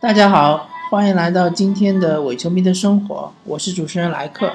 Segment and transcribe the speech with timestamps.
[0.00, 4.50] 大家好，欢迎来到今天的伪球迷的生活，我是主持人莱克。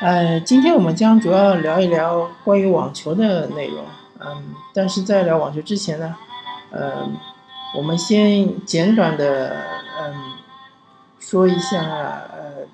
[0.00, 3.84] 呃，今天我们将主要聊一聊关于网球的内容。
[4.20, 6.16] 嗯，但是在聊网球之前呢，
[6.70, 7.06] 呃，
[7.76, 9.54] 我们先简短的
[10.00, 10.14] 嗯
[11.20, 12.64] 说一下呃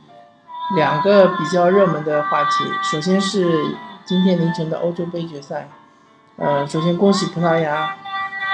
[0.77, 2.64] 两个比较热门的话题。
[2.85, 5.68] 首先是今天凌晨的欧洲杯决赛。
[6.36, 7.96] 呃，首先恭喜葡萄牙。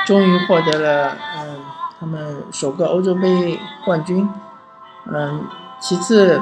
[0.06, 1.62] 终于获得了嗯
[2.00, 4.26] 他们首个欧洲杯冠军，
[5.04, 5.44] 嗯，
[5.78, 6.40] 其次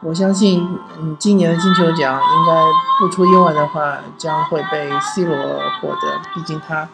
[0.00, 0.66] 我相信
[0.98, 2.62] 嗯今年的金球奖应该
[2.98, 5.36] 不出意外的话将会被 C 罗
[5.80, 6.88] 获得，毕竟他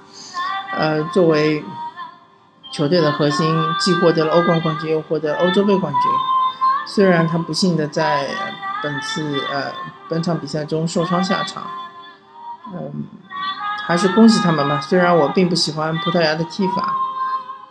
[0.77, 1.65] 呃作为
[2.73, 6.02] 球队的核心，既获得了欧冠冠军又获得欧洲杯冠军，
[6.87, 8.27] 虽然他不幸的在
[8.82, 9.73] 本次呃
[10.09, 11.62] 本场比赛中受伤下场，
[12.74, 13.04] 嗯。
[13.87, 14.80] 还是恭喜他们吧。
[14.80, 16.95] 虽然我并不喜欢葡萄牙的踢法，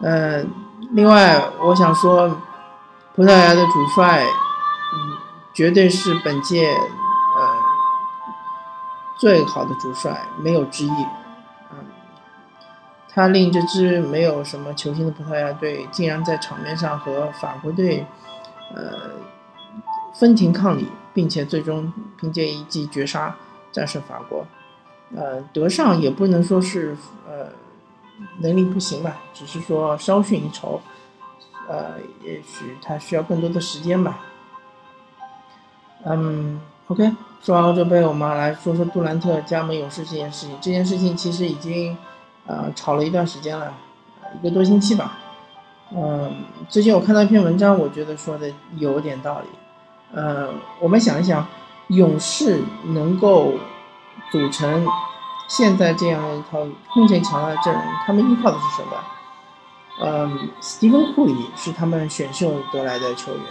[0.01, 0.43] 呃，
[0.91, 2.29] 另外我想说，
[3.15, 5.17] 葡萄牙的主帅，嗯，
[5.53, 7.55] 绝对是本届呃
[9.19, 11.05] 最好的主帅，没有之一。
[11.71, 11.85] 嗯，
[13.09, 18.05] 他令这支没有什么球星的葡萄牙队，竟然在场面上和法国队，
[18.73, 19.11] 呃，
[20.13, 23.35] 分庭抗礼，并且最终凭借一记绝杀
[23.71, 24.45] 战胜法国。
[25.13, 26.95] 呃，德尚也不能说是
[27.27, 27.51] 呃
[28.39, 30.81] 能力不行吧，只是说稍逊一筹，
[31.67, 34.19] 呃，也许他需要更多的时间吧。
[36.05, 37.11] 嗯，OK，
[37.41, 40.55] 说完欧洲杯，我们来说说杜兰特加盟勇士这件事情。
[40.61, 41.97] 这件事情其实已经
[42.45, 43.73] 呃吵了一段时间了，
[44.41, 45.17] 一个多星期吧。
[45.91, 49.47] 嗯，最近我看到一篇文章，我觉得说的有点道理。
[50.13, 51.45] 呃，我们想一想，
[51.87, 53.53] 勇士能够。
[54.31, 54.85] 组成
[55.49, 56.59] 现在这样一套
[56.93, 58.91] 空前强大的阵容，他们依靠的是什么？
[60.01, 63.41] 嗯，斯蒂芬库里是他们选秀得来的球员，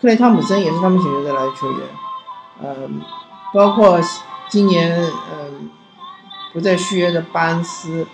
[0.00, 1.80] 克雷汤姆森也是他们选秀得来的球员，
[2.62, 3.00] 嗯，
[3.54, 3.98] 包括
[4.48, 5.70] 今年嗯
[6.52, 8.06] 不再续约的巴恩斯，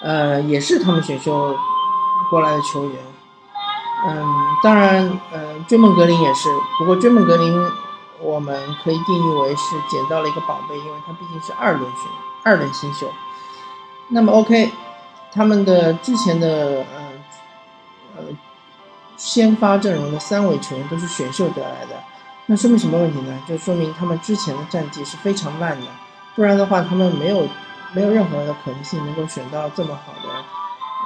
[0.00, 1.56] 呃，也是他们选秀
[2.30, 2.96] 过来的球员，
[4.06, 4.24] 嗯，
[4.62, 7.68] 当然，呃，追梦格林也是，不过追梦格林。
[8.20, 12.10] 我们可以定义为是捡到了一个宝贝，因为他毕竟是二轮选
[12.44, 13.08] 二轮新秀。
[14.08, 14.72] 那么 OK，
[15.32, 17.12] 他们的之前的呃
[18.16, 18.22] 呃
[19.16, 22.02] 先发阵容的三位球员都是选秀得来的，
[22.46, 23.38] 那说明什么问题呢？
[23.46, 25.86] 就说明他们之前的战绩是非常烂的，
[26.34, 27.46] 不然的话他们没有
[27.92, 30.34] 没有任何的可能性能够选到这么好的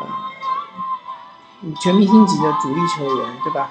[0.00, 3.70] 呃全明星级的主力球员，对吧？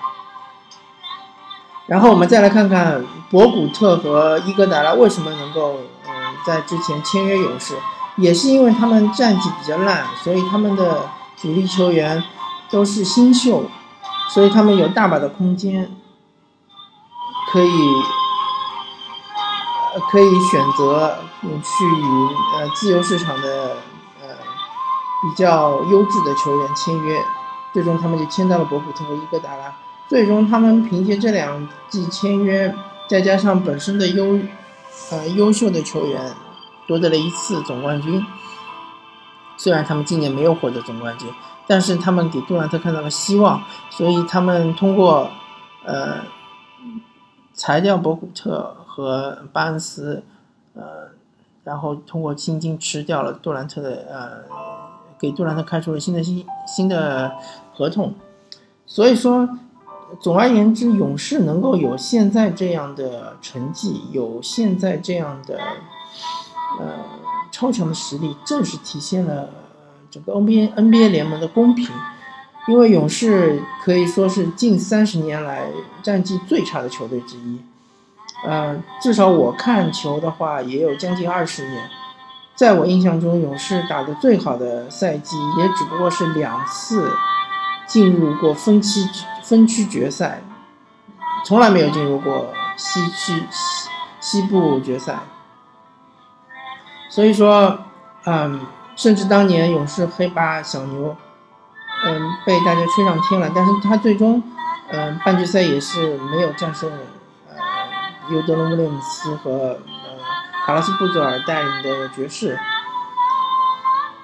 [1.91, 5.75] 然后我们再来看看博古特和伊戈达拉为什么能够
[6.07, 6.12] 嗯
[6.46, 7.75] 在之前签约勇士，
[8.16, 12.24] 也是因为他们战绩比较烂，所以他们的主力球员
[12.69, 13.66] 都是新秀，
[14.30, 15.91] 所以他们有大把的空间，
[17.51, 17.69] 可以
[20.09, 23.75] 可以选择去与呃自由市场的
[24.22, 24.30] 呃
[25.22, 27.22] 比较优质的球员签约，
[27.74, 29.74] 最终他们就签到了博古特和伊戈达拉。
[30.11, 32.75] 最终，他们凭借这两季签约，
[33.07, 34.38] 再加上本身的优，
[35.09, 36.33] 呃，优秀的球员，
[36.85, 38.21] 夺得了一次总冠军。
[39.55, 41.29] 虽然他们今年没有获得总冠军，
[41.66, 45.31] 但是他们给杜兰特看到了希望，所以他们通过，
[45.85, 46.17] 呃，
[47.53, 50.21] 裁掉博古特和巴恩斯，
[50.73, 51.07] 呃，
[51.63, 54.44] 然后通过薪金吃掉了杜兰特的，呃，
[55.17, 57.31] 给杜兰特开出了新的新新的
[57.73, 58.13] 合同，
[58.85, 59.47] 所以说。
[60.19, 65.59] 总而言之，勇士能够有现在这样的成绩，有现在这样的
[66.79, 66.88] 呃
[67.51, 69.50] 超强的实力，正是体现了
[70.09, 71.89] 整个 NBA NBA 联盟的公平。
[72.67, 75.63] 因为勇士可以说是近三十年来
[76.03, 77.59] 战绩最差的球队之一。
[78.45, 81.89] 呃，至少我看球的话，也有将近二十年。
[82.56, 87.09] 在我印象中，勇士打的最好的赛季，也只不过是两次
[87.88, 89.09] 进入过分期。
[89.51, 90.42] 分区决赛
[91.44, 93.89] 从来没有进入过西区西
[94.21, 95.19] 西部决赛，
[97.09, 97.77] 所以说，
[98.25, 98.62] 嗯，
[98.95, 101.18] 甚至当年勇士黑八小牛，
[102.06, 104.42] 嗯，被大家吹上天了，但是他最终，
[104.88, 106.89] 嗯，半决赛也是没有战胜，
[107.50, 107.56] 呃，
[108.33, 109.77] 尤德隆·威廉姆斯和呃
[110.65, 112.57] 卡拉斯·布佐尔带领的爵士，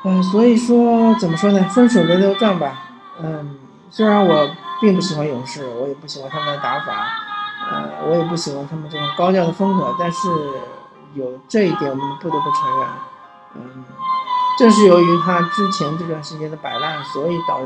[0.05, 1.61] 嗯，所以说怎么说呢？
[1.67, 2.81] 分手轮流转吧，
[3.21, 3.59] 嗯，
[3.89, 4.49] 虽然我。
[4.79, 7.07] 并不喜欢勇士，我也不喜欢他们的打法，
[7.71, 9.95] 呃，我也不喜欢他们这种高调的风格。
[9.99, 10.29] 但是
[11.13, 12.87] 有这一点，我们不得不承认，
[13.55, 13.85] 嗯，
[14.59, 17.65] 正是由于他之前这段时间的摆烂，所以导呃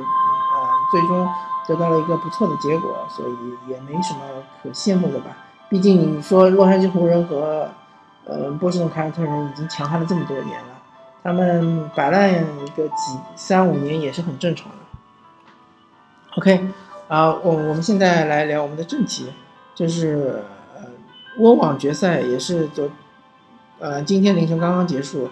[0.91, 1.27] 最终
[1.67, 4.19] 得到了一个不错的结果，所以也没什么
[4.63, 5.31] 可羡慕的吧。
[5.69, 7.69] 毕竟你说洛杉矶湖人和
[8.25, 10.67] 呃波士顿凯尔特人已经强悍了这么多年了，
[11.23, 12.31] 他们摆烂
[12.75, 14.75] 个几三五年也是很正常的。
[16.37, 16.67] OK，
[17.11, 19.33] 啊，我我们现在来聊我们的正题，
[19.75, 20.41] 就是
[20.73, 20.83] 呃
[21.39, 22.89] 温网决赛也是昨
[23.79, 25.29] 呃今天凌晨刚刚结束，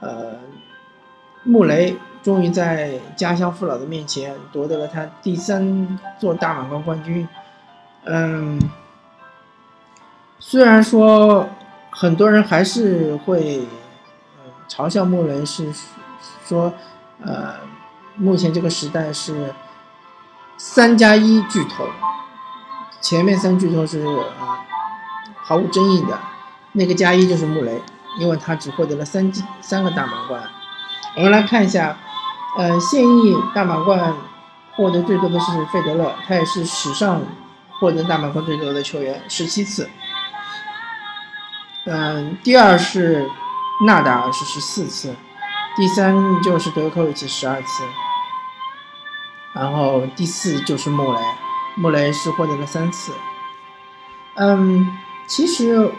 [0.00, 0.32] 呃
[1.44, 7.28] 穆雷终于在家乡父老的面前夺得了他第三座大满贯冠军，
[8.02, 8.60] 嗯，
[10.40, 11.48] 虽然说
[11.90, 13.60] 很多人还是会
[14.68, 15.72] 嘲笑穆雷是
[16.44, 16.72] 说
[17.20, 17.54] 呃
[18.16, 19.54] 目前这个时代是。
[20.56, 21.86] 三加一巨头，
[23.00, 24.58] 前面三巨头是呃
[25.44, 26.18] 毫无争议的，
[26.72, 27.82] 那个加一就是穆雷，
[28.20, 30.42] 因为他只获得了三三个大满贯。
[31.16, 31.98] 我们来看一下，
[32.56, 34.14] 呃，现役大满贯
[34.76, 37.20] 获得最多的是费德勒，他也是史上
[37.80, 39.90] 获得大满贯最多的球员，十七次。
[41.84, 43.28] 嗯，第二是
[43.86, 45.14] 纳达尔是十四次，
[45.74, 47.82] 第三就是德约科维奇十二次。
[49.54, 51.20] 然后第四就是穆雷，
[51.76, 53.12] 穆雷是获得了三次。
[54.36, 54.86] 嗯，
[55.26, 55.90] 其实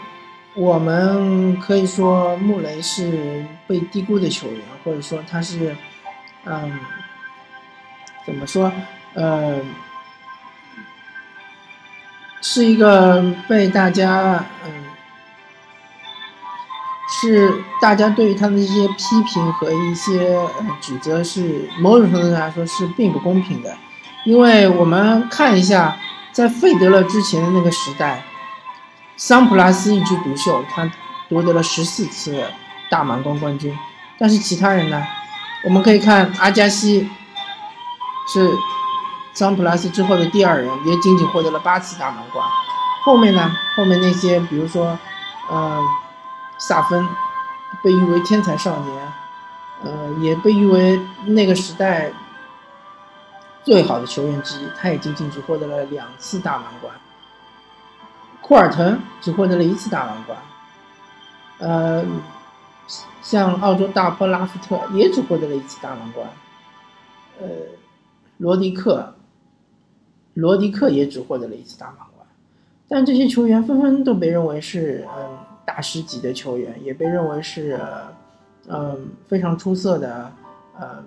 [0.54, 5.76] 我们可以说穆雷是被低估的球员，或者说他是，
[6.44, 6.78] 嗯，
[8.26, 8.72] 怎么说？
[9.14, 9.60] 呃，
[12.40, 14.83] 是一个被大家嗯。
[17.20, 23.72] 是大家对于他的一些批评和一些呃指责是某种程度上来说是并不公平的，
[24.24, 25.96] 因为我们看一下，
[26.32, 28.24] 在费德勒之前的那个时代，
[29.16, 30.90] 桑普拉斯一枝独秀，他
[31.28, 32.42] 夺得了十四次
[32.90, 33.72] 大满贯冠军，
[34.18, 35.00] 但是其他人呢？
[35.64, 37.08] 我们可以看阿加西，
[38.32, 38.50] 是
[39.34, 42.44] 桑普拉斯之后的第二人，也仅仅获得了八次大满贯。
[43.04, 43.52] 后面呢？
[43.76, 44.98] 后面那些，比如说，
[45.52, 45.80] 嗯。
[46.66, 47.06] 萨芬
[47.82, 49.12] 被誉为天才少年，
[49.82, 52.10] 呃，也被誉为那个时代
[53.62, 54.68] 最好的球员之一。
[54.74, 56.94] 他也仅仅只获得了两次大满贯。
[58.40, 60.38] 库尔滕只获得了一次大满贯。
[61.58, 62.02] 呃，
[63.20, 66.26] 像澳洲大坡拉夫特也只获得了一次大满贯。
[67.42, 67.46] 呃，
[68.38, 69.14] 罗迪克，
[70.32, 72.26] 罗迪克也只获得了一次大满贯。
[72.88, 75.38] 但这些球员纷纷都被认为是，嗯。
[75.64, 77.80] 大师级的球员也被认为是，
[78.68, 80.32] 嗯，非常出色的，
[80.78, 81.02] 呃，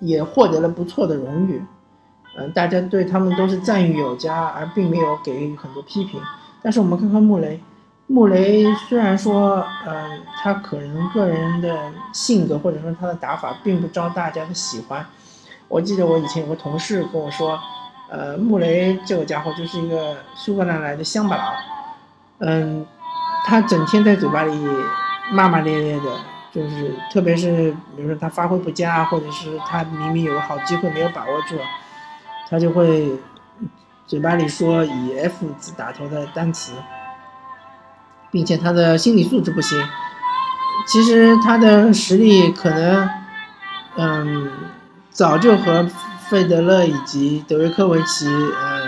[0.00, 1.62] 也获得了不错的荣誉，
[2.36, 6.20] 嗯，大家对他们都是赞誉有加，而并没有给予很多批评。
[6.62, 7.60] 但是我们看看穆雷，
[8.06, 15.04] 穆雷虽然说，嗯，他可能个人的性格或者说他的打法并不招大家的喜欢。
[15.68, 17.58] 我记得我以前有个同事跟我说，
[18.10, 21.54] 呃，穆雷这个家伙就是一个苏格兰来的乡巴佬。
[22.40, 22.86] 嗯，
[23.44, 24.52] 他整天在嘴巴里
[25.30, 26.04] 骂骂咧咧的，
[26.52, 31.56] 就是特别是比如说他发挥不佳，或者是他明明有个好机会没有把握住，
[32.48, 33.12] 他就会
[34.06, 36.72] 嘴巴里说以 F 字打头的单词，
[38.30, 39.78] 并且他的心理素质不行。
[40.86, 43.10] 其实他的实力可能，
[43.96, 44.50] 嗯，
[45.10, 45.86] 早就和
[46.30, 48.82] 费德勒以及德约科维奇，嗯，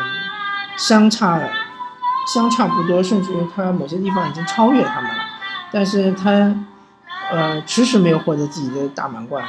[0.76, 1.48] 相差了。
[2.24, 5.24] 相差不多，甚至于他某些地方已经超越他们了，
[5.72, 6.30] 但是他，
[7.30, 9.44] 呃，迟迟没有获得自己的大满贯。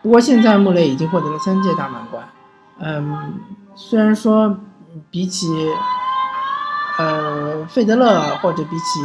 [0.00, 2.24] 不过现在穆雷已经获得了三届大满贯，
[2.78, 3.34] 嗯，
[3.74, 4.56] 虽然说
[5.10, 5.48] 比起，
[6.98, 9.00] 呃，费德勒或者比起，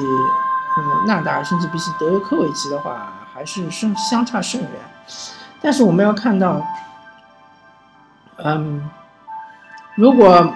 [0.78, 4.72] 嗯，纳达尔，甚至比起德约科维奇的话，还是甚相差甚远。
[5.62, 6.62] 但是我们要看到，
[8.38, 8.88] 嗯，
[9.96, 10.54] 如果。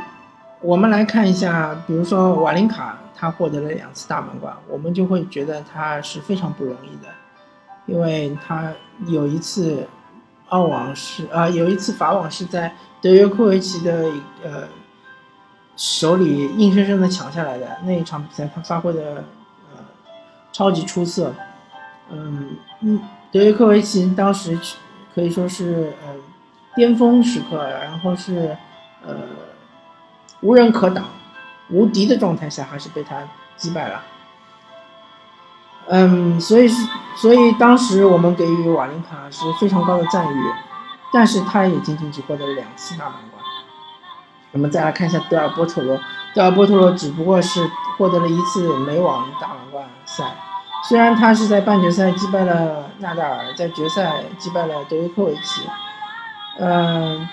[0.64, 7.10] 我们来看一下，比如说瓦林卡，他获得了两次大满贯，我们就会觉得他是非常不容易的，
[7.86, 8.72] 因为他
[9.06, 9.86] 有一次
[10.48, 14.10] 澳网是啊，有一次法网是在德约科维奇的
[14.42, 14.64] 呃
[15.76, 19.26] 手里硬生生的抢下来的那一场比赛，他发挥的
[19.74, 19.84] 呃
[20.54, 21.34] 超级出色，
[22.10, 23.02] 嗯嗯，
[23.34, 24.58] 德约科维奇当时
[25.14, 26.16] 可以说是呃
[26.74, 28.56] 巅峰时刻，然后是
[29.06, 29.18] 呃。
[30.44, 31.06] 无人可挡、
[31.70, 33.16] 无敌的状态下，还是被他
[33.56, 34.02] 击败了。
[35.88, 40.54] 嗯，所以是，所以当时我们给予瓦林卡是非常高的赞誉，
[41.12, 43.44] 但是他也仅仅只获得了两次大满贯。
[44.52, 46.00] 我们再来看一下德尔波特罗，
[46.36, 50.24] 德尔波特罗只不过是获得了一次美网大满贯赛，
[50.88, 55.68] 虽然他是在半决赛击败了纳达尔，在决赛击败了德约科维奇，
[56.60, 57.28] 嗯，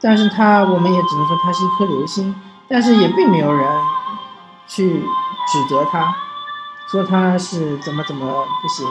[0.00, 2.34] 但是他我们也只能说他是一颗流星，
[2.68, 3.68] 但是也并没有人
[4.66, 6.14] 去指责他，
[6.90, 8.86] 说他是怎么怎么不行。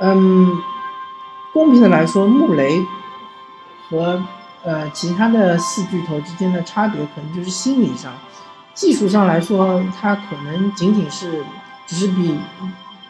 [0.00, 0.58] 嗯，
[1.52, 2.84] 公平的来说，穆雷
[3.88, 4.22] 和
[4.64, 8.12] 呃其他的四巨头之间的差别，可能就是心理上，
[8.74, 11.44] 技术上来说，他可能仅仅是
[11.86, 12.38] 只是比。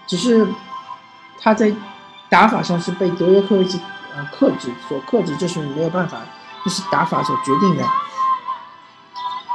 [0.09, 0.47] 只是
[1.41, 1.75] 他在
[2.29, 3.81] 打法上是被德约科维奇
[4.15, 6.19] 呃克制所克制，这是没有办法，
[6.67, 7.85] 这是打法所决定的。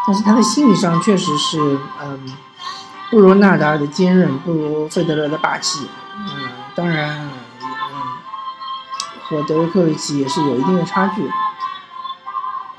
[0.07, 2.37] 但是他的心理上确实是嗯
[3.09, 5.89] 不如纳达尔的坚韧，不如费德勒的霸气。
[6.15, 7.29] 嗯，当然
[7.61, 7.67] 嗯
[9.27, 11.29] 和德约科维奇也是有一定的差距。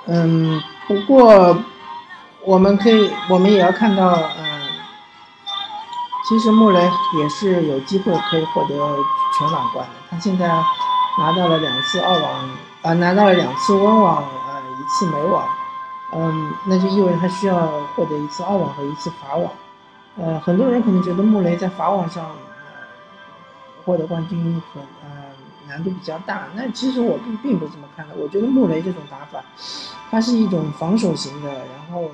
[0.06, 1.58] 嗯，不过
[2.40, 4.62] 我们可以我们也要看到嗯。
[6.28, 8.74] 其实穆雷也是有机会可以获得
[9.36, 9.92] 全网冠的。
[10.08, 10.48] 他现在
[11.18, 12.48] 拿到了两次澳网，
[12.82, 15.48] 啊，拿到了两次温网，呃，一次美网，
[16.14, 19.52] 嗯，那就意味着他需要获得一次澳网和一次法网。
[20.16, 22.36] 呃，很多人可能觉得穆雷在法网上呃
[23.84, 25.22] 获得冠军很呃
[25.68, 28.14] 难度比较大，那其实我并并不这么看的。
[28.16, 29.44] 我觉得穆雷这种打法，
[30.10, 32.10] 它是一种防守型的，然后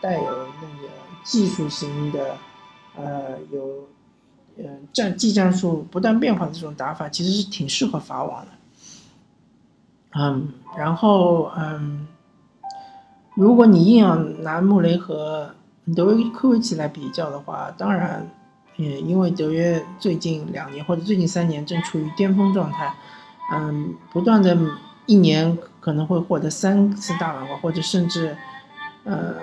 [0.00, 0.88] 带有那个
[1.22, 2.36] 技术型的。
[2.98, 3.60] 呃，有，
[4.56, 8.52] 呃，战技战术不断变化的这种打法，其实是挺适合法网的。
[10.18, 12.06] 嗯，然后嗯，
[13.34, 15.54] 如果你硬要拿穆雷和
[15.94, 18.28] 德约科维奇来比较的话，当然，
[18.76, 22.94] 也，因为德约最近两年或者最近三年正处于巅峰状态，
[23.52, 24.56] 嗯，不断的
[25.04, 28.36] 一年可能会获得三次大满贯，或者甚至，
[29.04, 29.34] 呃。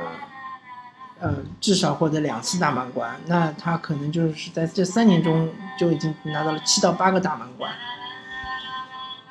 [1.19, 5.47] 呃，至少获得两次大满贯，那他可能就是在这三年中
[5.79, 7.71] 就已经拿到了七到八个大满贯。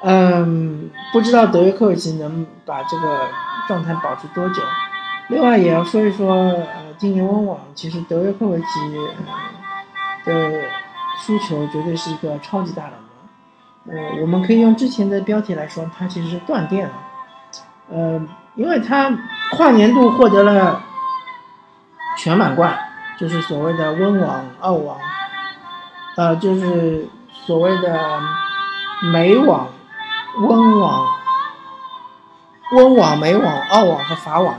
[0.03, 3.29] 嗯，不知道德约科维奇能把这个
[3.69, 4.63] 状态保持多久。
[5.29, 8.67] 另外也要说一说，呃，今年温网其实德约科维奇
[10.25, 10.53] 的
[11.21, 12.93] 输球绝对是一个超级大冷
[13.87, 13.97] 门。
[13.97, 16.95] 呃，我们可以用之前的标题来说，他其实是断电了。
[17.91, 18.21] 呃，
[18.55, 19.11] 因为他
[19.53, 20.83] 跨年度获得了。
[22.19, 22.79] 全满贯
[23.19, 24.99] 就是所谓的温网、澳网，
[26.17, 28.21] 呃，就是所谓的
[29.13, 29.67] 美网、
[30.39, 31.07] 温网、
[32.75, 34.55] 温网、美网、澳网和法网，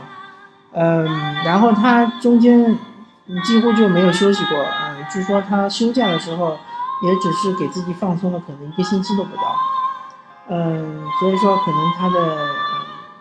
[0.71, 1.05] 嗯，
[1.43, 2.77] 然后他中间
[3.43, 6.57] 几乎就没有休息过，嗯，据说他休假的时候
[7.03, 9.55] 也只是给自己放松了可能一个星期都不到，
[10.49, 12.37] 嗯，所以说可能他的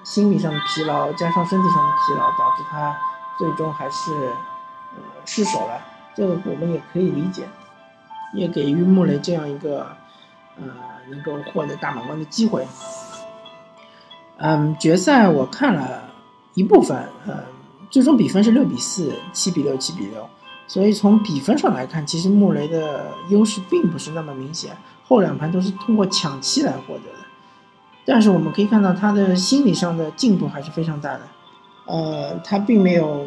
[0.03, 2.97] 心理上的疲劳加上身体上的疲劳导致他。
[3.39, 4.13] 最终还是
[4.95, 5.81] 呃失手了，
[6.15, 7.49] 这个我们也可以理解，
[8.35, 9.87] 也给予穆雷这样一个
[10.59, 10.65] 呃
[11.09, 12.67] 能够获得大满贯的机会。
[14.39, 16.03] 嗯，决赛我看了
[16.55, 17.45] 一部分，呃，
[17.91, 20.29] 最终比分是六比四、七比六、七比六，
[20.67, 27.19] 所以从比分上来看，其实穆雷的优势并不是那么明显，后两盘都是通过抢七来获得的。
[28.05, 31.21] 但是我们可以看到他的心理上的进步还是非常大的。
[31.87, 33.27] 呃，他并没有，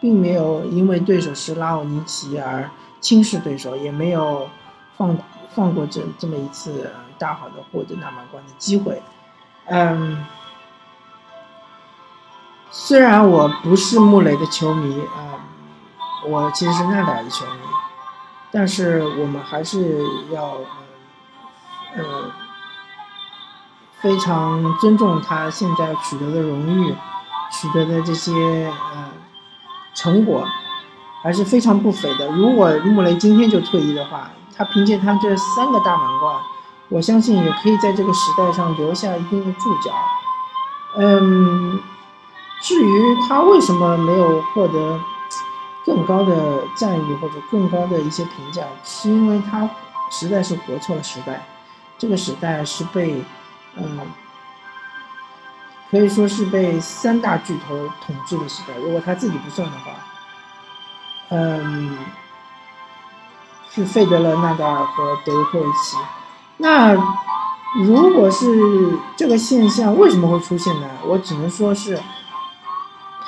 [0.00, 2.70] 并没有因为对手是拉奥尼奇而
[3.00, 4.48] 轻视对手，也没有
[4.96, 5.18] 放
[5.56, 9.02] 放过这这么一次大好的获得大满贯的机会。
[9.64, 10.24] 嗯，
[12.70, 15.42] 虽然我不是穆雷的球迷啊，
[16.28, 17.60] 我其实是纳达尔的球迷，
[18.52, 20.58] 但是我们还是要，
[21.96, 22.30] 呃。
[23.98, 26.94] 非常尊重他现在取得的荣誉，
[27.50, 28.30] 取得的这些
[28.92, 29.10] 呃
[29.94, 30.46] 成果，
[31.22, 32.28] 还是非常不菲的。
[32.28, 36.40] 如果穆雷今天就退役的话，他凭借他这三个大满贯，
[36.88, 39.90] 我相信也可以在这个时代上留下一定的注脚。
[40.96, 41.80] 嗯，
[42.62, 45.00] 至于他为什么没有获得
[45.84, 49.68] 更高的赞誉或者更高的一些评价，是因为他
[50.10, 51.46] 实在是活错了时代。
[51.98, 53.24] 这个时代是被。
[53.78, 54.00] 嗯，
[55.90, 58.74] 可以说是被三大巨头统治的时代。
[58.78, 59.92] 如果他自己不算的话，
[61.28, 61.98] 嗯，
[63.76, 65.98] 是费德勒、纳达尔和德约科维奇。
[66.56, 66.94] 那
[67.84, 70.88] 如果是这个现象，为什么会出现呢？
[71.04, 72.00] 我只能说是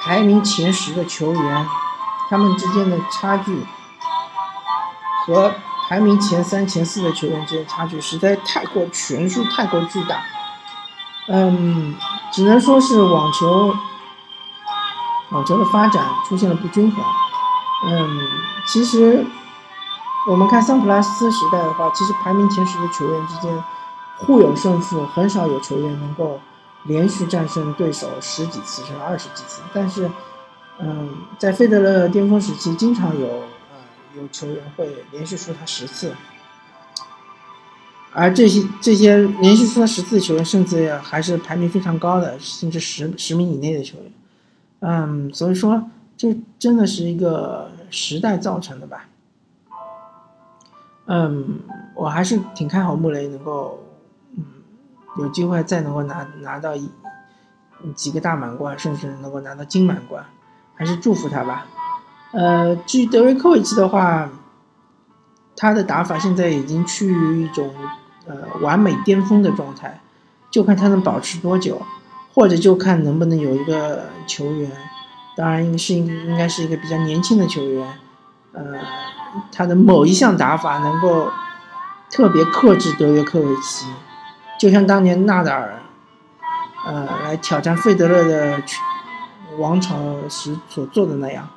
[0.00, 1.68] 排名前十的球员，
[2.30, 3.62] 他们之间的差距
[5.26, 5.52] 和
[5.86, 10.22] 排名前三、前四的球员之间差距实在太过悬殊，太过巨大。
[11.28, 11.94] 嗯，
[12.32, 13.76] 只能说是网球，
[15.28, 17.04] 网球的发展出现了不均衡。
[17.84, 18.18] 嗯，
[18.66, 19.26] 其实
[20.28, 23.64] 我们看桑普拉斯时代的话，其实排名前十的球员之间
[24.18, 26.38] 互有胜负，很少有球员能够
[26.84, 29.62] 连续战胜对手十几次甚至二十几次。
[29.72, 30.10] 但是，
[30.80, 31.08] 嗯，
[31.38, 36.12] 在费德勒巅峰时期，经常有呃有球员会连续输他十次，
[38.12, 44.12] 而这些这些连续输他十次的球员，甚至还是排名非常高的，甚至十十名以内的球员。
[44.80, 49.06] 嗯，所以说这真的是一个时代造成的吧。
[51.10, 51.60] 嗯，
[51.94, 53.82] 我还是挺看好穆雷能够，
[54.36, 54.44] 嗯，
[55.16, 56.90] 有机会再能够拿拿到一
[57.96, 60.22] 几个大满贯，甚至能够拿到金满贯，
[60.74, 61.66] 还是祝福他吧。
[62.32, 64.28] 呃，至于德约科维奇的话，
[65.56, 67.72] 他的打法现在已经趋于一种
[68.26, 69.98] 呃完美巅峰的状态，
[70.50, 71.80] 就看他能保持多久，
[72.34, 74.70] 或者就看能不能有一个球员，
[75.34, 77.98] 当然应是应应该是一个比较年轻的球员，
[78.52, 78.74] 呃。
[79.52, 81.30] 他的某一项打法能够
[82.10, 83.86] 特别克制德约科维奇，
[84.58, 85.82] 就像当年纳达尔，
[86.86, 88.62] 呃，来挑战费德勒的
[89.58, 89.96] 王朝
[90.28, 91.48] 时所做的那样。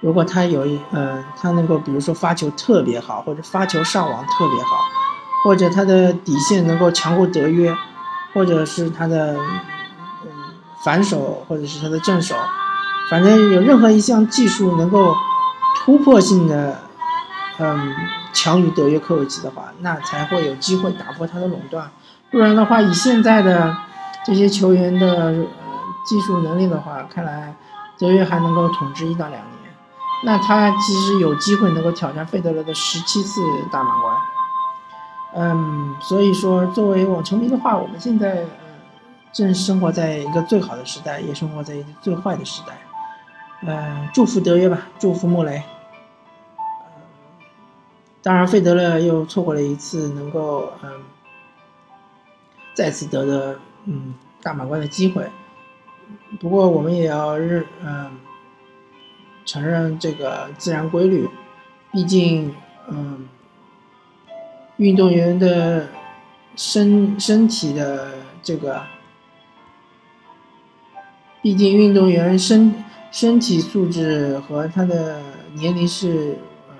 [0.00, 4.78] 如果他有一，呃，他能够比如说发球特别好，或者发球上网特别好，
[5.44, 7.74] 或者他的底线能够强过德约，
[8.32, 9.36] 或者是他的
[10.22, 10.28] 嗯
[10.82, 12.34] 反手，或者是他的正手，
[13.10, 15.14] 反正有任何一项技术能够。
[15.74, 16.78] 突破性的，
[17.58, 17.94] 嗯，
[18.32, 21.90] 强于德约科维奇的话，那才会有机会打破他的垄断。
[22.30, 23.76] 不然的话，以现在的
[24.24, 25.46] 这些球员的呃
[26.06, 27.54] 技术能力的话，看来
[27.98, 29.44] 德约还能够统治一到两年。
[30.24, 34.16] 那他其实有机会能够挑战费德勒的十七次大满贯。
[35.36, 38.46] 嗯，所以说作为网球迷的话，我们现在呃
[39.32, 42.78] 正生活在一个最好的时代，也生活在一个最坏的时代。
[43.66, 45.62] 嗯，祝福德约吧，祝福穆雷。
[48.22, 50.90] 当然，费德勒又错过了一次能够嗯
[52.74, 55.26] 再次得的嗯大满贯的机会。
[56.40, 58.18] 不过，我们也要认嗯
[59.46, 61.26] 承认这个自然规律，
[61.90, 62.54] 毕竟
[62.88, 63.26] 嗯
[64.76, 65.88] 运动员的
[66.54, 68.82] 身身体的这个，
[71.40, 72.84] 毕竟运动员身。
[73.14, 75.22] 身体素质和他的
[75.52, 76.36] 年龄是
[76.68, 76.74] 呃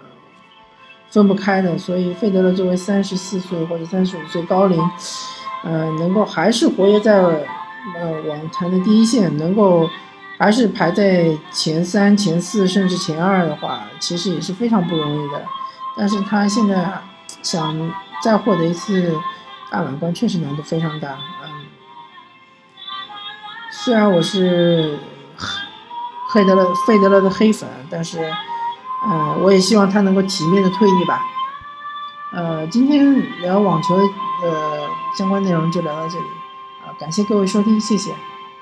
[1.08, 4.76] 分不开的，所以费德勒作为三十四岁或者三十五岁高龄，
[5.62, 9.88] 呃，能够还是活跃在呃网坛的第一线，能够
[10.36, 15.40] 还是排在前三、前四甚至前二的话，其实也是非常不容易的。
[15.96, 17.00] 但是他现在
[17.44, 19.16] 想再获得一次
[19.70, 21.16] 大满贯，确实难度非常大。
[21.44, 21.66] 嗯，
[23.70, 24.98] 虽然我是。
[26.34, 28.18] 费德勒，费德勒的黑粉，但是，
[29.06, 31.22] 嗯，我也希望他能够体面的退役吧。
[32.32, 34.04] 呃，今天聊网球的
[35.16, 36.26] 相关内容就聊到这里，
[36.84, 38.12] 啊，感谢各位收听，谢谢，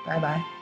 [0.05, 0.52] 拜拜。